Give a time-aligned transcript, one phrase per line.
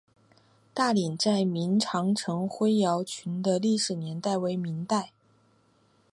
[0.73, 5.11] 大岭寨明长城灰窑群的历史年代为明代。